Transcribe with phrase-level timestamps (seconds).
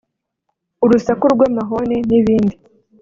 [0.85, 2.55] urusaku rw’amahoni n’ibindi